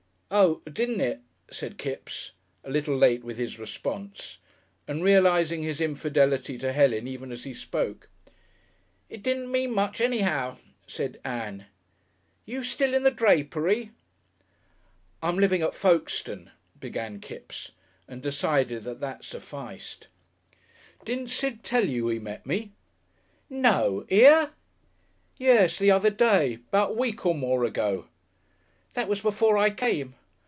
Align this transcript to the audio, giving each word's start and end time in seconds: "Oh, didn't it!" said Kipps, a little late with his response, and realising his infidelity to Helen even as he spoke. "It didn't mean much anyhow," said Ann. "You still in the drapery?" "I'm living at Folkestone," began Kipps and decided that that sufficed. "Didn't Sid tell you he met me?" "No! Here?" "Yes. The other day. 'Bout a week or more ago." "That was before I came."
"Oh, 0.33 0.61
didn't 0.63 1.01
it!" 1.01 1.19
said 1.51 1.77
Kipps, 1.77 2.31
a 2.63 2.69
little 2.69 2.95
late 2.95 3.21
with 3.21 3.37
his 3.37 3.59
response, 3.59 4.37
and 4.87 5.03
realising 5.03 5.61
his 5.61 5.81
infidelity 5.81 6.57
to 6.59 6.71
Helen 6.71 7.05
even 7.05 7.33
as 7.33 7.43
he 7.43 7.53
spoke. 7.53 8.07
"It 9.09 9.23
didn't 9.23 9.51
mean 9.51 9.71
much 9.73 9.99
anyhow," 9.99 10.55
said 10.87 11.19
Ann. 11.25 11.65
"You 12.45 12.63
still 12.63 12.93
in 12.93 13.03
the 13.03 13.11
drapery?" 13.11 13.91
"I'm 15.21 15.37
living 15.37 15.61
at 15.63 15.75
Folkestone," 15.75 16.51
began 16.79 17.19
Kipps 17.19 17.73
and 18.07 18.21
decided 18.21 18.85
that 18.85 19.01
that 19.01 19.25
sufficed. 19.25 20.07
"Didn't 21.03 21.27
Sid 21.29 21.61
tell 21.61 21.89
you 21.89 22.07
he 22.07 22.19
met 22.19 22.45
me?" 22.45 22.71
"No! 23.49 24.05
Here?" 24.07 24.51
"Yes. 25.37 25.77
The 25.77 25.91
other 25.91 26.09
day. 26.09 26.59
'Bout 26.71 26.91
a 26.91 26.93
week 26.93 27.25
or 27.25 27.35
more 27.35 27.65
ago." 27.65 28.07
"That 28.93 29.09
was 29.09 29.19
before 29.19 29.57
I 29.57 29.69
came." 29.71 30.15